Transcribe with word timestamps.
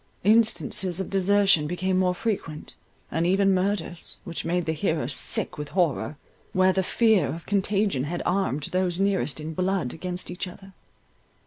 Instances 0.23 0.99
of 0.99 1.11
desertion 1.11 1.67
became 1.67 1.99
more 1.99 2.15
frequent; 2.15 2.73
and 3.11 3.27
even 3.27 3.53
murders, 3.53 4.17
which 4.23 4.43
made 4.43 4.65
the 4.65 4.73
hearer 4.73 5.07
sick 5.07 5.59
with 5.59 5.69
horror, 5.77 6.17
where 6.53 6.73
the 6.73 6.81
fear 6.81 7.27
of 7.27 7.45
contagion 7.45 8.05
had 8.05 8.23
armed 8.25 8.63
those 8.71 8.99
nearest 8.99 9.39
in 9.39 9.53
blood 9.53 9.93
against 9.93 10.31
each 10.31 10.47
other. 10.47 10.73